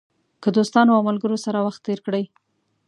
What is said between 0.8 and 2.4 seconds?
او ملګرو سره وخت تېر کړئ.